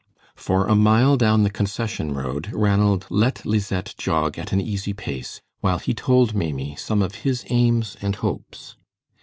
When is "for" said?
0.35-0.65